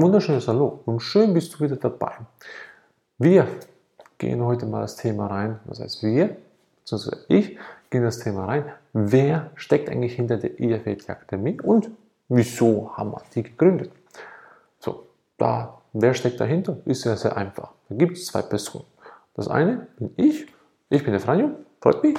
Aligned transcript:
Wunderschönes 0.00 0.48
Hallo 0.48 0.80
und 0.86 1.00
schön 1.00 1.34
bist 1.34 1.52
du 1.52 1.60
wieder 1.62 1.76
dabei. 1.76 2.12
Wir 3.18 3.46
gehen 4.16 4.42
heute 4.42 4.64
mal 4.64 4.80
das 4.80 4.96
Thema 4.96 5.26
rein, 5.26 5.60
das 5.66 5.78
heißt 5.78 6.02
wir, 6.02 6.38
beziehungsweise 6.78 7.26
ich, 7.28 7.58
gehen 7.90 8.02
das 8.02 8.18
Thema 8.18 8.46
rein, 8.46 8.64
wer 8.94 9.50
steckt 9.56 9.90
eigentlich 9.90 10.14
hinter 10.14 10.38
der 10.38 10.58
IFET 10.58 11.10
Akademie 11.10 11.60
und 11.60 11.90
wieso 12.30 12.96
haben 12.96 13.10
wir 13.10 13.20
die 13.34 13.42
gegründet. 13.42 13.92
So, 14.78 15.06
da, 15.36 15.82
wer 15.92 16.14
steckt 16.14 16.40
dahinter, 16.40 16.78
ist 16.86 17.02
sehr, 17.02 17.18
sehr 17.18 17.36
einfach. 17.36 17.72
Da 17.90 17.94
gibt 17.94 18.16
es 18.16 18.24
zwei 18.24 18.40
Personen. 18.40 18.86
Das 19.34 19.48
eine 19.48 19.86
bin 19.98 20.14
ich, 20.16 20.46
ich 20.88 21.04
bin 21.04 21.12
der 21.12 21.20
Franjo, 21.20 21.50
freut 21.78 22.02
mich, 22.02 22.16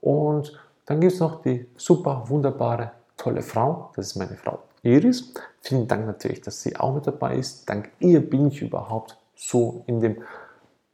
und 0.00 0.58
dann 0.86 0.98
gibt 0.98 1.12
es 1.12 1.20
noch 1.20 1.42
die 1.42 1.66
super, 1.76 2.24
wunderbare, 2.26 2.92
tolle 3.18 3.42
Frau, 3.42 3.92
das 3.96 4.06
ist 4.06 4.16
meine 4.16 4.34
Frau 4.34 4.60
Iris. 4.88 5.34
Vielen 5.60 5.86
Dank 5.86 6.06
natürlich, 6.06 6.40
dass 6.40 6.62
sie 6.62 6.76
auch 6.76 6.94
mit 6.94 7.06
dabei 7.06 7.36
ist. 7.36 7.68
Dank 7.68 7.90
ihr 8.00 8.20
bin 8.20 8.48
ich 8.48 8.62
überhaupt 8.62 9.18
so 9.36 9.84
in 9.86 10.00
dem 10.00 10.22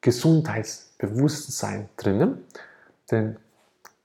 Gesundheitsbewusstsein 0.01 1.89
drinnen, 1.97 2.45
denn 3.11 3.37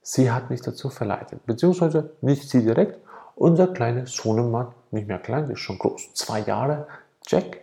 sie 0.00 0.30
hat 0.30 0.48
mich 0.48 0.62
dazu 0.62 0.88
verleitet, 0.88 1.44
beziehungsweise 1.44 2.12
nicht 2.22 2.48
sie 2.48 2.62
direkt, 2.62 2.98
unser 3.34 3.68
kleiner 3.68 4.06
Sohnemann, 4.06 4.68
nicht 4.90 5.08
mehr 5.08 5.18
klein, 5.18 5.46
der 5.46 5.54
ist 5.54 5.60
schon 5.60 5.78
groß, 5.78 6.14
zwei 6.14 6.40
Jahre, 6.40 6.86
Jack, 7.26 7.60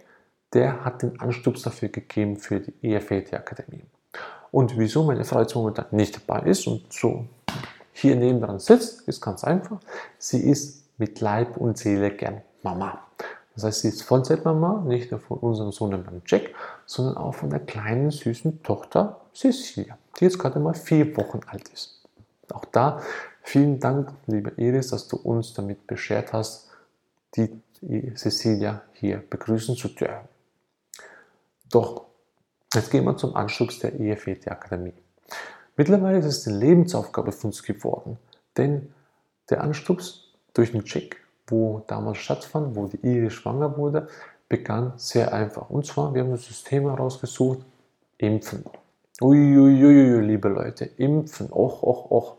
der 0.53 0.83
hat 0.85 1.01
den 1.01 1.19
Anstups 1.19 1.63
dafür 1.63 1.89
gegeben 1.89 2.37
für 2.37 2.59
die 2.59 2.73
EFAT 2.93 3.33
Akademie. 3.33 3.83
Und 4.51 4.77
wieso 4.77 5.03
meine 5.03 5.23
Frau 5.23 5.41
jetzt 5.41 5.55
momentan 5.55 5.85
nicht 5.91 6.15
dabei 6.15 6.47
ist 6.47 6.67
und 6.67 6.91
so 6.91 7.25
hier 7.91 8.15
nebendran 8.15 8.59
sitzt, 8.59 9.07
ist 9.07 9.21
ganz 9.21 9.43
einfach. 9.43 9.79
Sie 10.17 10.47
ist 10.47 10.86
mit 10.97 11.19
Leib 11.21 11.57
und 11.57 11.77
Seele 11.77 12.11
gern 12.11 12.41
Mama. 12.63 12.99
Das 13.55 13.63
heißt, 13.63 13.81
sie 13.81 13.87
ist 13.89 14.03
Vollzeitmama, 14.03 14.83
nicht 14.85 15.09
nur 15.09 15.19
von 15.19 15.39
unserem 15.39 15.71
Sohn 15.71 16.21
Jack, 16.25 16.51
sondern 16.85 17.17
auch 17.17 17.33
von 17.33 17.49
der 17.49 17.59
kleinen 17.59 18.11
süßen 18.11 18.61
Tochter 18.61 19.21
Cecilia, 19.33 19.97
die 20.19 20.25
jetzt 20.25 20.37
gerade 20.37 20.59
mal 20.59 20.75
vier 20.75 21.17
Wochen 21.17 21.39
alt 21.47 21.67
ist. 21.69 22.03
Auch 22.51 22.65
da 22.65 23.01
vielen 23.41 23.79
Dank, 23.79 24.13
liebe 24.27 24.51
Iris, 24.57 24.89
dass 24.89 25.07
du 25.07 25.17
uns 25.17 25.53
damit 25.53 25.87
beschert 25.87 26.33
hast, 26.33 26.69
die 27.35 27.61
Cecilia 28.15 28.81
hier 28.93 29.23
begrüßen 29.29 29.75
zu 29.75 29.89
dürfen. 29.89 30.27
Doch, 31.71 32.05
jetzt 32.73 32.91
gehen 32.91 33.05
wir 33.05 33.17
zum 33.17 33.35
Anschluss 33.35 33.79
der 33.79 33.99
EFET 33.99 34.47
Akademie. 34.49 34.93
Mittlerweile 35.75 36.19
ist 36.19 36.25
es 36.25 36.47
eine 36.47 36.57
Lebensaufgabe 36.57 37.31
von 37.31 37.49
uns 37.49 37.63
geworden, 37.63 38.17
denn 38.55 38.93
der 39.49 39.61
Anstups 39.61 40.26
durch 40.57 40.71
den 40.71 40.83
Check, 40.83 41.17
wo 41.47 41.83
damals 41.87 42.17
stattfand, 42.17 42.75
wo 42.75 42.87
die 42.87 42.99
Iris 43.05 43.33
schwanger 43.33 43.77
wurde, 43.77 44.07
begann 44.49 44.93
sehr 44.95 45.33
einfach. 45.33 45.69
Und 45.69 45.85
zwar, 45.85 46.13
wir 46.13 46.21
haben 46.21 46.31
das 46.31 46.45
System 46.45 46.89
herausgesucht, 46.89 47.59
Impfen. 48.17 48.63
Uiuiui, 49.21 50.21
liebe 50.21 50.49
Leute, 50.49 50.85
Impfen, 50.97 51.51
och, 51.51 51.83
och, 51.83 52.11
och. 52.11 52.37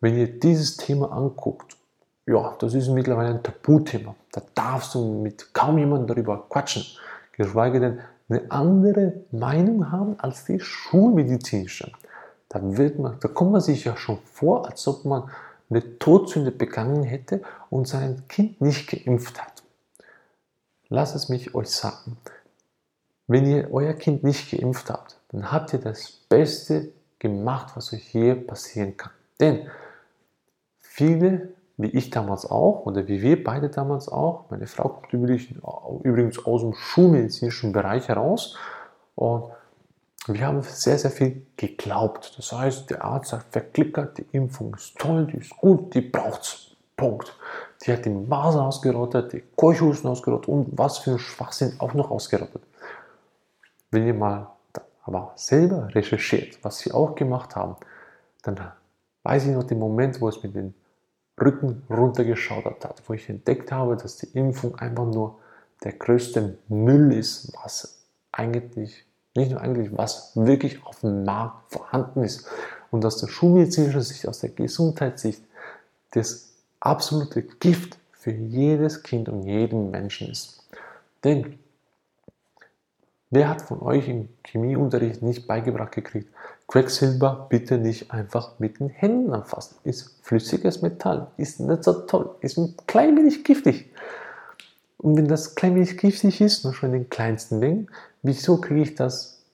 Wenn 0.00 0.16
ihr 0.16 0.26
dieses 0.26 0.76
Thema 0.76 1.12
anguckt, 1.12 1.76
ja, 2.26 2.54
das 2.58 2.74
ist 2.74 2.88
mittlerweile 2.88 3.30
ein 3.30 3.42
Tabuthema. 3.42 4.14
Da 4.32 4.42
darfst 4.54 4.94
du 4.94 5.22
mit 5.22 5.52
kaum 5.52 5.78
jemandem 5.78 6.08
darüber 6.08 6.44
quatschen, 6.48 6.84
geschweige 7.32 7.80
denn 7.80 8.00
eine 8.28 8.50
andere 8.50 9.12
Meinung 9.30 9.90
haben 9.90 10.18
als 10.18 10.44
die 10.44 10.60
schulmedizinische. 10.60 11.90
Da, 12.48 12.60
wird 12.62 12.98
man, 12.98 13.16
da 13.20 13.28
kommt 13.28 13.52
man 13.52 13.60
sich 13.60 13.84
ja 13.84 13.96
schon 13.96 14.18
vor, 14.32 14.68
als 14.68 14.86
ob 14.86 15.04
man 15.04 15.30
eine 15.72 15.98
Todsünde 15.98 16.50
begangen 16.50 17.02
hätte 17.02 17.42
und 17.70 17.88
sein 17.88 18.22
Kind 18.28 18.60
nicht 18.60 18.90
geimpft 18.90 19.40
hat. 19.40 19.62
Lass 20.88 21.14
es 21.14 21.28
mich 21.28 21.54
euch 21.54 21.70
sagen. 21.70 22.18
Wenn 23.26 23.46
ihr 23.46 23.72
euer 23.72 23.94
Kind 23.94 24.24
nicht 24.24 24.50
geimpft 24.50 24.90
habt, 24.90 25.18
dann 25.30 25.50
habt 25.50 25.72
ihr 25.72 25.78
das 25.78 26.10
Beste 26.28 26.92
gemacht, 27.18 27.72
was 27.74 27.92
euch 27.94 28.12
je 28.12 28.34
passieren 28.34 28.96
kann. 28.96 29.12
Denn 29.40 29.68
viele, 30.80 31.54
wie 31.78 31.88
ich 31.88 32.10
damals 32.10 32.44
auch, 32.44 32.84
oder 32.84 33.08
wie 33.08 33.22
wir 33.22 33.42
beide 33.42 33.70
damals 33.70 34.08
auch, 34.08 34.50
meine 34.50 34.66
Frau 34.66 34.88
kommt 34.88 35.12
übrigens 35.14 36.44
aus 36.44 36.60
dem 36.60 36.74
schulmedizinischen 36.74 37.72
Bereich 37.72 38.08
heraus 38.08 38.58
und 39.14 39.50
wir 40.26 40.46
haben 40.46 40.62
sehr, 40.62 40.98
sehr 40.98 41.10
viel 41.10 41.46
geglaubt. 41.56 42.34
Das 42.36 42.52
heißt, 42.52 42.90
der 42.90 43.04
Arzt 43.04 43.30
sagt, 43.30 43.52
verklickert, 43.52 44.18
die 44.18 44.26
Impfung 44.32 44.74
ist 44.74 44.96
toll, 44.98 45.26
die 45.26 45.38
ist 45.38 45.56
gut, 45.56 45.94
die 45.94 46.00
braucht's. 46.00 46.72
Punkt. 46.96 47.36
Die 47.84 47.92
hat 47.92 48.04
die 48.04 48.10
Masern 48.10 48.66
ausgerottet, 48.66 49.32
die 49.32 49.42
Keuchhusten 49.56 50.08
ausgerottet 50.08 50.48
und 50.48 50.78
was 50.78 50.98
für 50.98 51.12
ein 51.12 51.18
Schwachsinn 51.18 51.74
auch 51.78 51.94
noch 51.94 52.10
ausgerottet. 52.10 52.62
Wenn 53.90 54.06
ihr 54.06 54.14
mal 54.14 54.52
aber 55.04 55.32
selber 55.34 55.88
recherchiert, 55.92 56.62
was 56.62 56.78
sie 56.78 56.92
auch 56.92 57.14
gemacht 57.14 57.56
haben, 57.56 57.76
dann 58.42 58.72
weiß 59.24 59.46
ich 59.46 59.52
noch 59.52 59.64
den 59.64 59.80
Moment, 59.80 60.20
wo 60.20 60.28
es 60.28 60.42
mit 60.42 60.54
dem 60.54 60.74
Rücken 61.40 61.82
runtergeschaudert 61.90 62.84
hat, 62.84 63.02
wo 63.08 63.14
ich 63.14 63.28
entdeckt 63.28 63.72
habe, 63.72 63.96
dass 63.96 64.16
die 64.18 64.28
Impfung 64.38 64.76
einfach 64.76 65.06
nur 65.06 65.40
der 65.82 65.94
größte 65.94 66.58
Müll 66.68 67.12
ist, 67.12 67.52
was 67.62 68.04
eigentlich 68.30 69.04
nicht 69.34 69.50
nur 69.50 69.60
eigentlich, 69.60 69.96
was 69.96 70.32
wirklich 70.34 70.84
auf 70.84 71.00
dem 71.00 71.24
Markt 71.24 71.72
vorhanden 71.72 72.22
ist. 72.22 72.46
Und 72.90 73.04
aus 73.04 73.18
der 73.18 73.28
schulmedizinischen 73.28 74.02
Sicht, 74.02 74.28
aus 74.28 74.40
der 74.40 74.50
Gesundheitssicht, 74.50 75.42
das 76.10 76.50
absolute 76.80 77.42
Gift 77.42 77.98
für 78.12 78.32
jedes 78.32 79.02
Kind 79.02 79.28
und 79.28 79.42
jeden 79.44 79.90
Menschen 79.90 80.30
ist. 80.30 80.62
Denn 81.24 81.58
wer 83.30 83.48
hat 83.48 83.62
von 83.62 83.80
euch 83.80 84.08
im 84.08 84.28
Chemieunterricht 84.44 85.22
nicht 85.22 85.46
beigebracht 85.46 85.92
gekriegt, 85.92 86.28
Quecksilber 86.68 87.46
bitte 87.50 87.78
nicht 87.78 88.10
einfach 88.12 88.58
mit 88.58 88.80
den 88.80 88.88
Händen 88.88 89.32
anfassen. 89.32 89.76
Ist 89.84 90.18
flüssiges 90.22 90.82
Metall, 90.82 91.28
ist 91.36 91.60
nicht 91.60 91.84
so 91.84 91.92
toll, 91.92 92.34
ist 92.40 92.56
ein 92.56 92.74
klein 92.86 93.16
wenig 93.16 93.44
giftig. 93.44 93.90
Und 94.98 95.16
wenn 95.16 95.26
das 95.26 95.54
klein 95.54 95.74
wenig 95.74 95.98
giftig 95.98 96.40
ist, 96.40 96.64
nur 96.64 96.74
schon 96.74 96.94
in 96.94 97.00
den 97.00 97.10
kleinsten 97.10 97.58
Mengen, 97.58 97.88
wieso 98.22 98.60
kriege 98.60 98.82
ich 98.82 98.94
das 98.94 99.44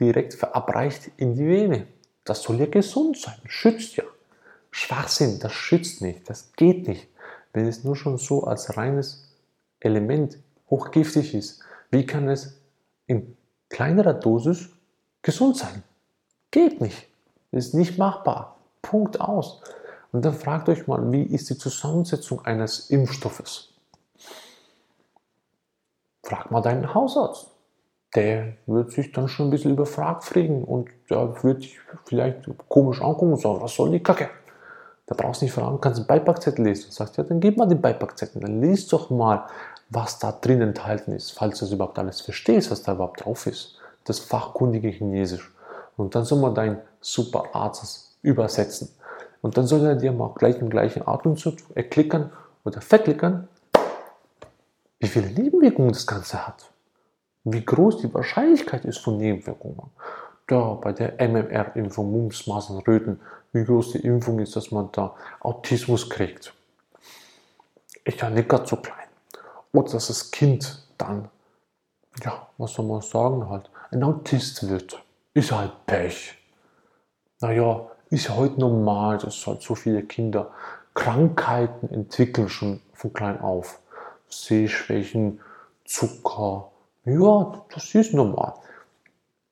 direkt 0.00 0.34
verabreicht 0.34 1.10
in 1.16 1.34
die 1.34 1.46
Vene? 1.46 1.86
Das 2.24 2.42
soll 2.42 2.58
ja 2.60 2.66
gesund 2.66 3.18
sein, 3.18 3.38
schützt 3.46 3.96
ja. 3.96 4.04
Schwachsinn, 4.70 5.38
das 5.38 5.52
schützt 5.52 6.00
nicht, 6.00 6.28
das 6.28 6.52
geht 6.54 6.88
nicht. 6.88 7.06
Wenn 7.52 7.66
es 7.66 7.84
nur 7.84 7.94
schon 7.94 8.18
so 8.18 8.44
als 8.44 8.76
reines 8.76 9.28
Element 9.78 10.38
hochgiftig 10.68 11.34
ist, 11.34 11.60
wie 11.90 12.04
kann 12.04 12.28
es 12.28 12.58
in 13.06 13.36
kleinerer 13.68 14.14
Dosis 14.14 14.70
gesund 15.22 15.56
sein? 15.56 15.84
Geht 16.50 16.80
nicht. 16.80 17.06
Ist 17.52 17.74
nicht 17.74 17.98
machbar. 17.98 18.56
Punkt 18.82 19.20
aus. 19.20 19.60
Und 20.10 20.24
dann 20.24 20.34
fragt 20.34 20.68
euch 20.68 20.88
mal, 20.88 21.12
wie 21.12 21.22
ist 21.22 21.50
die 21.50 21.58
Zusammensetzung 21.58 22.44
eines 22.44 22.90
Impfstoffes? 22.90 23.74
frag 26.24 26.50
mal 26.50 26.60
deinen 26.62 26.94
Hausarzt. 26.94 27.53
Der 28.14 28.52
wird 28.66 28.92
sich 28.92 29.12
dann 29.12 29.28
schon 29.28 29.48
ein 29.48 29.50
bisschen 29.50 29.72
überfragt 29.72 30.24
fragen 30.24 30.64
und 30.64 30.88
der 31.10 31.42
wird 31.42 31.62
dich 31.62 31.78
vielleicht 32.04 32.48
komisch 32.68 33.02
angucken 33.02 33.32
und 33.32 33.40
sagen, 33.40 33.60
was 33.60 33.74
soll 33.74 33.90
die 33.90 34.02
Kacke? 34.02 34.30
Da 35.06 35.14
brauchst 35.14 35.40
du 35.40 35.46
nicht 35.46 35.54
fragen, 35.54 35.80
kannst 35.80 35.98
einen 35.98 36.06
Beipackzettel 36.06 36.64
lesen. 36.64 36.86
Und 36.86 36.92
sagst, 36.92 37.16
ja, 37.16 37.24
dann 37.24 37.40
gib 37.40 37.56
mal 37.56 37.66
den 37.66 37.80
Beipackzettel, 37.80 38.40
dann 38.40 38.60
liest 38.62 38.92
doch 38.92 39.10
mal, 39.10 39.44
was 39.90 40.18
da 40.18 40.32
drin 40.32 40.62
enthalten 40.62 41.12
ist, 41.12 41.32
falls 41.32 41.58
du 41.58 41.64
das 41.64 41.72
überhaupt 41.72 41.98
alles 41.98 42.20
verstehst, 42.20 42.70
was 42.70 42.82
da 42.82 42.92
überhaupt 42.92 43.24
drauf 43.24 43.46
ist. 43.46 43.78
Das 44.04 44.18
fachkundige 44.18 44.88
Chinesisch. 44.88 45.52
Und 45.96 46.14
dann 46.14 46.24
soll 46.24 46.40
man 46.40 46.54
dein 46.54 46.80
super 47.00 47.44
Arzt 47.52 48.16
übersetzen. 48.22 48.90
Und 49.42 49.56
dann 49.56 49.66
soll 49.66 49.84
er 49.84 49.96
dir 49.96 50.12
mal 50.12 50.32
gleich 50.34 50.58
im 50.58 50.70
gleichen 50.70 51.06
Atemzug 51.06 51.56
erklickern 51.74 52.32
oder 52.64 52.80
verklickern, 52.80 53.48
wie 55.00 55.06
viele 55.06 55.30
Nebenwirkungen 55.30 55.92
das 55.92 56.06
Ganze 56.06 56.46
hat. 56.46 56.70
Wie 57.44 57.64
groß 57.64 57.98
die 57.98 58.12
Wahrscheinlichkeit 58.12 58.84
ist 58.84 58.98
von 58.98 59.18
Nebenwirkungen. 59.18 59.90
Da 60.46 60.74
bei 60.74 60.92
der 60.92 61.20
MMR-Impfung, 61.20 62.10
Mumps, 62.10 62.46
Masern, 62.46 62.78
Röten, 62.78 63.20
wie 63.52 63.64
groß 63.64 63.92
die 63.92 63.98
Impfung 63.98 64.38
ist, 64.40 64.56
dass 64.56 64.70
man 64.70 64.90
da 64.92 65.14
Autismus 65.40 66.08
kriegt. 66.10 66.54
Ist 68.04 68.20
ja 68.20 68.30
nicht 68.30 68.48
ganz 68.48 68.68
so 68.70 68.76
klein. 68.76 69.08
Oder 69.72 69.92
dass 69.92 70.08
das 70.08 70.30
Kind 70.30 70.86
dann, 70.98 71.28
ja, 72.22 72.48
was 72.58 72.72
soll 72.74 72.86
man 72.86 73.00
sagen, 73.00 73.48
halt, 73.48 73.70
ein 73.90 74.02
Autist 74.02 74.68
wird. 74.68 75.02
Ist 75.34 75.52
halt 75.52 75.72
Pech. 75.86 76.36
Naja, 77.40 77.90
ist 78.10 78.28
ja 78.28 78.36
heute 78.36 78.60
normal, 78.60 79.18
dass 79.18 79.46
halt 79.46 79.62
so 79.62 79.74
viele 79.74 80.02
Kinder 80.02 80.50
Krankheiten 80.94 81.92
entwickeln 81.92 82.48
schon 82.48 82.80
von 82.92 83.12
klein 83.12 83.40
auf. 83.40 83.80
Sehschwächen, 84.28 85.40
Zucker. 85.84 86.70
Ja, 87.04 87.64
das 87.72 87.94
ist 87.94 88.14
normal. 88.14 88.54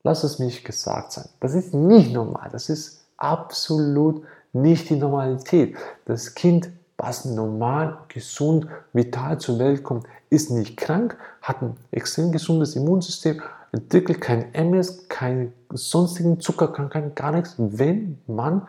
Lass 0.03 0.25
es 0.25 0.39
mich 0.39 0.65
gesagt 0.65 1.13
sein. 1.13 1.29
Das 1.41 1.55
ist 1.55 1.75
nicht 1.75 2.13
normal. 2.13 2.49
Das 2.51 2.69
ist 2.69 3.05
absolut 3.17 4.25
nicht 4.53 4.91
die 4.91 4.97
Normalität. 4.97 5.77
Das 6.05 6.35
Kind 6.35 6.71
passen 6.97 7.35
normal, 7.35 7.99
gesund, 8.09 8.67
vital 8.93 9.39
zur 9.39 9.59
Welt 9.59 9.83
kommt, 9.83 10.07
ist 10.31 10.51
nicht 10.51 10.77
krank, 10.77 11.17
hat 11.41 11.63
ein 11.63 11.77
extrem 11.91 12.33
gesundes 12.33 12.77
Immunsystem, 12.77 13.43
entwickelt 13.73 14.21
kein 14.21 14.55
MS, 14.55 15.09
keine 15.09 15.53
sonstigen 15.71 16.41
Zuckerkrankheiten, 16.41 17.15
gar 17.15 17.33
nichts, 17.33 17.55
wenn 17.59 18.19
man 18.27 18.69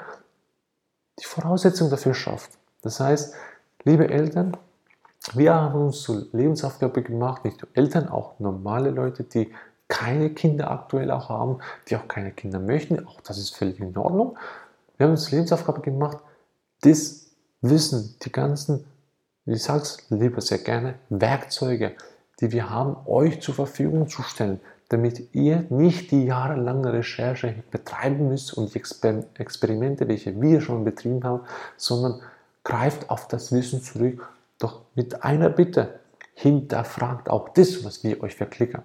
die 1.19 1.25
Voraussetzung 1.25 1.89
dafür 1.89 2.13
schafft. 2.13 2.51
Das 2.81 2.99
heißt, 2.99 3.35
liebe 3.83 4.09
Eltern, 4.09 4.57
wir 5.33 5.53
haben 5.53 5.85
uns 5.85 6.01
zur 6.01 6.27
Lebensaufgabe 6.33 7.01
gemacht, 7.01 7.45
nicht 7.45 7.61
nur 7.61 7.69
Eltern, 7.73 8.09
auch 8.09 8.39
normale 8.39 8.91
Leute, 8.91 9.23
die 9.23 9.51
keine 9.87 10.31
Kinder 10.31 10.71
aktuell 10.71 11.11
auch 11.11 11.29
haben, 11.29 11.59
die 11.87 11.95
auch 11.95 12.07
keine 12.07 12.31
Kinder 12.31 12.59
möchten, 12.59 13.05
auch 13.05 13.21
das 13.21 13.37
ist 13.37 13.55
völlig 13.55 13.79
in 13.79 13.95
Ordnung. 13.97 14.37
Wir 14.97 15.05
haben 15.05 15.11
uns 15.11 15.25
zur 15.25 15.37
Lebensaufgabe 15.37 15.81
gemacht, 15.81 16.17
das 16.81 17.31
Wissen, 17.61 18.15
die 18.23 18.31
ganzen, 18.31 18.85
ich 19.45 19.63
sage 19.63 19.83
es 19.83 20.09
lieber 20.09 20.41
sehr 20.41 20.57
gerne, 20.57 20.95
Werkzeuge, 21.09 21.93
die 22.39 22.51
wir 22.51 22.69
haben, 22.69 22.97
euch 23.05 23.41
zur 23.41 23.55
Verfügung 23.55 24.07
zu 24.07 24.21
stellen, 24.23 24.59
damit 24.89 25.33
ihr 25.33 25.65
nicht 25.69 26.11
die 26.11 26.25
jahrelange 26.25 26.91
Recherche 26.91 27.63
betreiben 27.71 28.27
müsst 28.27 28.53
und 28.53 28.73
die 28.73 28.79
Exper 28.79 29.23
Experimente, 29.35 30.07
welche 30.07 30.39
wir 30.41 30.59
schon 30.61 30.83
betrieben 30.83 31.23
haben, 31.23 31.41
sondern 31.77 32.21
greift 32.63 33.09
auf 33.09 33.27
das 33.27 33.51
Wissen 33.51 33.81
zurück, 33.81 34.27
doch 34.63 34.81
mit 34.95 35.23
einer 35.23 35.49
Bitte, 35.49 35.99
hinterfragt 36.33 37.29
auch 37.29 37.49
das, 37.49 37.83
was 37.83 38.03
wir 38.03 38.21
euch 38.23 38.35
verklickern. 38.35 38.83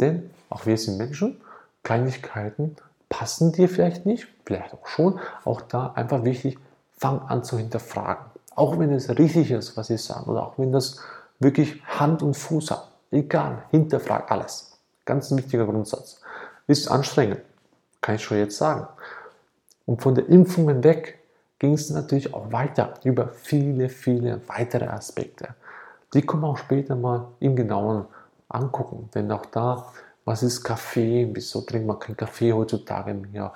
Denn 0.00 0.30
auch 0.48 0.66
wir 0.66 0.78
sind 0.78 0.96
Menschen, 0.98 1.40
Kleinigkeiten 1.82 2.76
passen 3.08 3.52
dir 3.52 3.68
vielleicht 3.68 4.06
nicht, 4.06 4.28
vielleicht 4.44 4.74
auch 4.74 4.86
schon, 4.86 5.18
auch 5.44 5.60
da 5.60 5.92
einfach 5.94 6.24
wichtig, 6.24 6.58
fang 6.96 7.20
an 7.22 7.44
zu 7.44 7.58
hinterfragen. 7.58 8.24
Auch 8.54 8.78
wenn 8.78 8.92
es 8.92 9.08
richtig 9.08 9.50
ist, 9.50 9.76
was 9.76 9.90
ich 9.90 10.02
sage, 10.02 10.28
oder 10.30 10.46
auch 10.46 10.58
wenn 10.58 10.72
das 10.72 11.00
wirklich 11.38 11.82
Hand 11.84 12.22
und 12.22 12.34
Fuß 12.34 12.70
hat. 12.70 12.88
Egal, 13.10 13.62
hinterfrag 13.70 14.30
alles. 14.30 14.78
Ganz 15.04 15.30
ein 15.30 15.38
wichtiger 15.38 15.64
Grundsatz. 15.64 16.20
Ist 16.66 16.90
anstrengend, 16.90 17.40
kann 18.00 18.16
ich 18.16 18.22
schon 18.22 18.38
jetzt 18.38 18.56
sagen. 18.56 18.86
Und 19.86 20.02
von 20.02 20.14
der 20.14 20.28
Impfung 20.28 20.82
weg 20.84 21.17
ging 21.58 21.74
es 21.74 21.90
natürlich 21.90 22.32
auch 22.32 22.52
weiter 22.52 22.94
über 23.04 23.28
viele, 23.28 23.88
viele 23.88 24.40
weitere 24.48 24.86
Aspekte. 24.86 25.54
Die 26.14 26.22
können 26.22 26.42
wir 26.42 26.48
auch 26.48 26.58
später 26.58 26.96
mal 26.96 27.28
im 27.40 27.56
Genauen 27.56 28.06
angucken. 28.48 29.10
Denn 29.14 29.30
auch 29.30 29.46
da, 29.46 29.86
was 30.24 30.42
ist 30.42 30.62
Kaffee? 30.62 31.28
Wieso 31.32 31.60
trinkt 31.62 31.86
man 31.86 31.98
kein 31.98 32.16
Kaffee 32.16 32.52
heutzutage 32.52 33.14
mehr? 33.14 33.52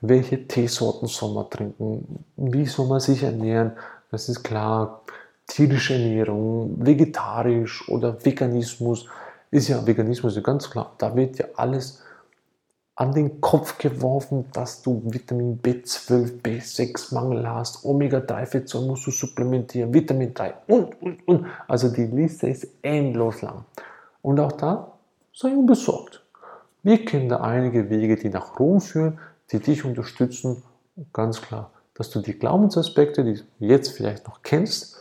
welche 0.00 0.46
Teesorten 0.46 1.08
soll 1.08 1.34
man 1.34 1.50
trinken, 1.50 2.24
wie 2.36 2.66
soll 2.66 2.86
man 2.86 3.00
sich 3.00 3.22
ernähren. 3.22 3.72
Das 4.10 4.28
ist 4.28 4.42
klar, 4.42 5.02
tierische 5.46 5.94
Ernährung, 5.94 6.74
vegetarisch 6.78 7.88
oder 7.88 8.24
Veganismus 8.24 9.06
ist 9.50 9.68
ja 9.68 9.84
Veganismus 9.84 10.36
ist 10.36 10.44
ganz 10.44 10.70
klar. 10.70 10.94
Da 10.98 11.14
wird 11.14 11.38
ja 11.38 11.46
alles 11.56 12.02
an 13.00 13.14
den 13.14 13.40
Kopf 13.40 13.78
geworfen, 13.78 14.44
dass 14.52 14.82
du 14.82 15.02
Vitamin 15.06 15.60
B12, 15.62 16.42
B6 16.42 17.14
Mangel 17.14 17.48
hast, 17.48 17.84
Omega-3-Fettsäuren 17.84 18.88
musst 18.88 19.06
du 19.06 19.10
supplementieren, 19.10 19.94
Vitamin 19.94 20.34
3 20.34 20.54
und, 20.66 21.00
und, 21.00 21.26
und. 21.26 21.46
Also 21.66 21.88
die 21.88 22.04
Liste 22.04 22.48
ist 22.48 22.68
endlos 22.82 23.40
lang. 23.40 23.64
Und 24.20 24.38
auch 24.38 24.52
da 24.52 24.92
sei 25.32 25.48
unbesorgt. 25.48 26.22
Wir 26.82 27.02
kennen 27.04 27.30
da 27.30 27.40
einige 27.40 27.88
Wege, 27.88 28.16
die 28.16 28.28
nach 28.28 28.58
Rom 28.58 28.80
führen 28.80 29.18
die 29.50 29.58
dich 29.58 29.84
unterstützen. 29.84 30.62
Ganz 31.12 31.40
klar, 31.40 31.72
dass 31.94 32.10
du 32.10 32.20
die 32.20 32.38
Glaubensaspekte, 32.38 33.24
die 33.24 33.34
du 33.34 33.44
jetzt 33.58 33.92
vielleicht 33.92 34.26
noch 34.28 34.42
kennst, 34.42 34.96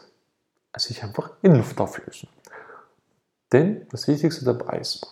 sich 0.77 1.03
einfach 1.03 1.31
in 1.41 1.55
Luft 1.55 1.79
auflösen. 1.81 2.29
Denn 3.51 3.85
das 3.91 4.07
Wichtigste 4.07 4.45
dabei 4.45 4.79
ist 4.79 5.05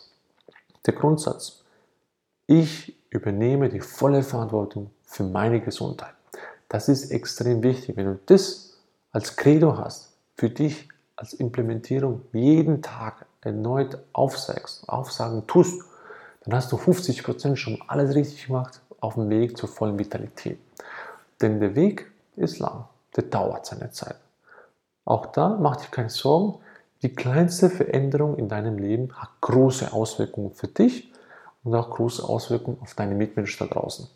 der 0.86 0.94
Grundsatz. 0.94 1.66
Ich 2.50 2.96
übernehme 3.10 3.68
die 3.68 3.82
volle 3.82 4.24
Verantwortung 4.24 4.90
für 5.04 5.24
meine 5.24 5.60
Gesundheit. 5.60 6.14
Das 6.70 6.88
ist 6.88 7.12
extrem 7.12 7.62
wichtig. 7.62 7.98
Wenn 7.98 8.06
du 8.06 8.20
das 8.26 8.78
als 9.12 9.36
Credo 9.36 9.78
hast, 9.78 10.14
für 10.38 10.50
dich 10.50 10.88
als 11.18 11.34
Implementierung 11.34 12.22
jeden 12.32 12.82
Tag 12.82 13.26
erneut 13.42 13.98
aufsagst, 14.14 14.88
aufsagen 14.88 15.46
tust, 15.46 15.82
dann 16.46 16.56
hast 16.56 16.72
du 16.72 16.78
50% 16.78 17.58
schon 17.58 17.82
alles 17.86 18.16
richtig 18.16 18.48
gemacht 18.48 18.80
auf 19.02 19.16
dem 19.16 19.30
Weg 19.30 19.58
zur 19.58 19.68
vollen 19.68 20.00
Vitalität. 20.00 20.58
Denn 21.42 21.60
der 21.60 21.76
Weg 21.76 22.10
ist 22.38 22.60
lang, 22.60 22.86
der 23.18 23.24
dauert 23.24 23.66
seine 23.66 23.92
Zeit. 23.92 24.16
Auch 25.04 25.26
da 25.28 25.58
mach 25.60 25.76
dir 25.76 25.90
keine 25.92 26.10
Sorgen, 26.10 26.60
die 27.02 27.14
kleinste 27.14 27.70
Veränderung 27.70 28.38
in 28.38 28.48
deinem 28.48 28.78
Leben 28.78 29.12
hat 29.14 29.30
große 29.42 29.92
Auswirkungen 29.92 30.54
für 30.54 30.68
dich 30.68 31.12
und 31.64 31.76
auch 31.76 31.90
große 31.90 32.24
Auswirkungen 32.24 32.78
auf 32.82 32.94
deine 32.94 33.16
Mitmenschen 33.16 33.68
da 33.68 33.74
draußen. 33.74 34.08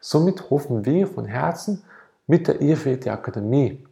Somit 0.00 0.50
hoffen 0.50 0.84
wir 0.84 1.06
von 1.06 1.24
Herzen 1.24 1.82
mit 2.26 2.48
der 2.48 2.60
IFWT 2.60 3.08
Akademie 3.08 3.84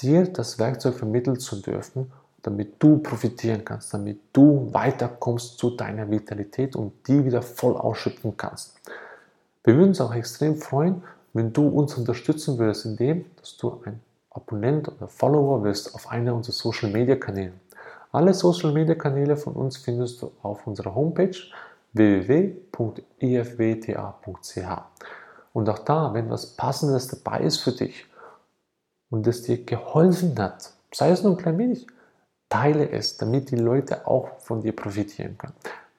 dir 0.00 0.24
das 0.26 0.58
Werkzeug 0.58 0.94
vermitteln 0.94 1.38
zu 1.38 1.56
dürfen, 1.56 2.10
damit 2.42 2.82
du 2.82 2.98
profitieren 2.98 3.64
kannst, 3.64 3.92
damit 3.92 4.18
du 4.32 4.72
weiterkommst 4.72 5.58
zu 5.58 5.70
deiner 5.70 6.10
Vitalität 6.10 6.74
und 6.74 6.92
die 7.06 7.24
wieder 7.24 7.42
voll 7.42 7.76
ausschöpfen 7.76 8.36
kannst. 8.36 8.80
Wir 9.62 9.76
würden 9.76 9.88
uns 9.88 10.00
auch 10.00 10.14
extrem 10.14 10.56
freuen, 10.56 11.02
wenn 11.32 11.52
du 11.52 11.68
uns 11.68 11.94
unterstützen 11.96 12.58
würdest, 12.58 12.86
indem 12.86 13.26
dass 13.38 13.56
du 13.56 13.80
ein 13.84 14.00
Abonnent 14.30 14.88
oder 14.88 15.08
Follower 15.08 15.62
wirst 15.64 15.94
auf 15.94 16.08
einer 16.08 16.34
unserer 16.34 16.54
Social 16.54 16.90
Media 16.90 17.16
Kanäle. 17.16 17.52
Alle 18.12 18.32
Social 18.32 18.72
Media 18.72 18.94
Kanäle 18.94 19.36
von 19.36 19.54
uns 19.54 19.76
findest 19.76 20.22
du 20.22 20.32
auf 20.42 20.66
unserer 20.66 20.94
Homepage 20.94 21.36
www.efwta.ch. 21.92 23.20
Und 25.52 25.68
auch 25.68 25.80
da, 25.80 26.14
wenn 26.14 26.30
was 26.30 26.54
Passendes 26.56 27.08
dabei 27.08 27.40
ist 27.40 27.58
für 27.58 27.72
dich 27.72 28.06
und 29.10 29.26
es 29.26 29.42
dir 29.42 29.64
geholfen 29.64 30.38
hat, 30.38 30.72
sei 30.92 31.10
es 31.10 31.22
nur 31.22 31.32
ein 31.32 31.38
klein 31.38 31.58
wenig, 31.58 31.86
teile 32.48 32.88
es, 32.90 33.16
damit 33.16 33.50
die 33.50 33.56
Leute 33.56 34.06
auch 34.06 34.40
von 34.40 34.60
dir 34.62 34.74
profitieren 34.74 35.36
können. 35.38 35.54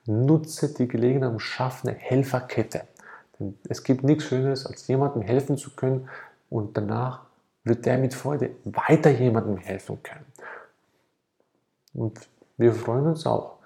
Nutze 0.06 0.74
die 0.74 0.88
Gelegenheit 0.88 1.32
und 1.32 1.40
schaffe 1.40 1.90
eine 1.90 1.98
Helferkette. 1.98 2.84
Denn 3.40 3.58
es 3.70 3.84
gibt 3.84 4.04
nichts 4.04 4.26
Schöneres, 4.26 4.66
als 4.66 4.88
jemandem 4.88 5.22
helfen 5.22 5.58
zu 5.58 5.76
können 5.76 6.10
und 6.50 6.76
danach 6.78 7.26
wird 7.64 7.86
der 7.86 7.98
mit 7.98 8.14
Freude 8.14 8.52
weiter 8.64 9.12
jemandem 9.12 9.58
helfen 9.58 10.02
können. 10.02 10.26
Und 11.94 12.20
wir 12.58 12.74
freuen 12.74 13.08
uns 13.08 13.26
auch 13.26 13.58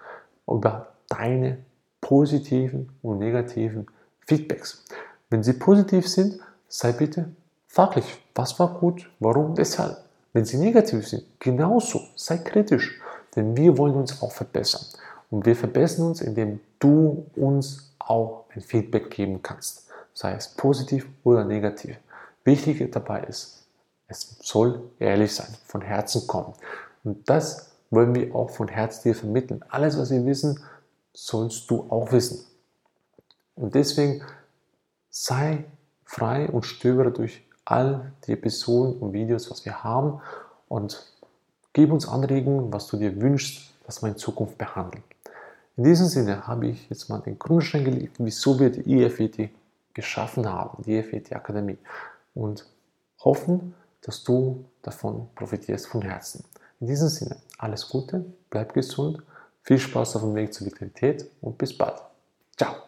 über 0.48 0.88
deine 1.08 1.60
positiven 2.05 2.89
und 3.01 3.17
negativen 3.17 3.88
Feedbacks. 4.27 4.85
Wenn 5.31 5.41
sie 5.41 5.53
positiv 5.53 6.07
sind, 6.07 6.39
sei 6.67 6.91
bitte 6.91 7.31
fachlich. 7.67 8.05
Was 8.35 8.59
war 8.59 8.75
gut? 8.79 9.09
Warum? 9.19 9.57
Weshalb? 9.57 9.97
Wenn 10.31 10.45
sie 10.45 10.57
negativ 10.57 11.07
sind, 11.07 11.24
genauso. 11.39 12.01
Sei 12.15 12.38
kritisch. 12.38 13.01
Denn 13.35 13.57
wir 13.57 13.75
wollen 13.79 13.95
uns 13.95 14.21
auch 14.21 14.31
verbessern. 14.31 14.85
Und 15.31 15.47
wir 15.47 15.55
verbessern 15.55 16.05
uns, 16.05 16.21
indem 16.21 16.59
du 16.77 17.25
uns 17.35 17.95
auch 17.97 18.45
ein 18.53 18.62
Feedback 18.62 19.09
geben 19.09 19.41
kannst, 19.41 19.89
sei 20.13 20.33
es 20.33 20.50
positiv 20.50 21.07
oder 21.24 21.43
negativ. 21.43 21.97
Wichtig 22.43 22.91
dabei 22.91 23.24
ist, 23.24 23.65
es 24.07 24.38
soll 24.43 24.79
ehrlich 25.00 25.33
sein, 25.33 25.50
von 25.65 25.81
Herzen 25.81 26.27
kommen. 26.27 26.53
Und 27.03 27.27
das 27.27 27.71
wollen 27.89 28.13
wir 28.13 28.35
auch 28.35 28.51
von 28.51 28.67
Herzen 28.67 29.09
dir 29.09 29.15
vermitteln. 29.15 29.65
Alles, 29.69 29.97
was 29.97 30.12
wir 30.12 30.24
wissen, 30.24 30.59
sollst 31.15 31.72
du 31.72 31.88
auch 31.89 32.12
wissen. 32.12 32.45
Und 33.55 33.74
deswegen 33.74 34.22
sei 35.10 35.65
frei 36.03 36.50
und 36.50 36.65
stöbere 36.65 37.12
durch 37.12 37.41
all 37.63 38.12
die 38.27 38.34
Episoden 38.34 39.00
und 39.00 39.13
Videos, 39.13 39.50
was 39.50 39.65
wir 39.65 39.84
haben 39.84 40.22
und 40.67 41.03
gib 41.74 41.91
uns 41.91 42.07
Anregungen, 42.07 42.72
was 42.72 42.88
du 42.88 42.98
dir 42.98 43.19
wünschst, 43.19 43.74
dass 43.86 44.03
wir 44.03 44.10
in 44.10 44.17
Zukunft 44.17 44.57
behandeln. 44.57 45.03
In 45.77 45.86
diesem 45.86 46.07
Sinne 46.07 46.48
habe 46.48 46.67
ich 46.67 46.89
jetzt 46.89 47.10
mal 47.10 47.19
den 47.19 47.39
Grundstein 47.39 47.84
gelegt, 47.84 48.17
wieso 48.19 48.60
wir 48.60 48.69
die 48.69 49.01
IFET 49.01 49.50
geschaffen 49.93 50.48
haben, 50.48 50.84
die 50.84 50.98
IFET 50.98 51.36
Akademie. 51.36 51.77
Und 52.34 52.65
hoffen, 53.19 53.74
dass 54.01 54.24
du 54.24 54.65
davon 54.81 55.27
profitierst 55.36 55.88
von 55.88 56.01
Herzen. 56.01 56.43
In 56.79 56.88
diesem 56.88 57.07
Sinne, 57.07 57.38
alles 57.57 57.89
Gute, 57.89 58.25
bleib 58.50 58.74
gesund, 58.74 59.22
viel 59.65 59.79
Spaß 59.79 60.17
auf 60.17 60.22
dem 60.22 60.36
Weg 60.36 60.53
zur 60.53 60.67
Vitalität 60.67 61.25
und 61.41 61.57
bis 61.57 61.75
bald. 61.75 62.01
Ciao! 62.55 62.85